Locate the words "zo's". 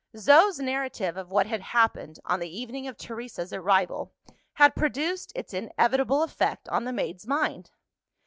0.17-0.57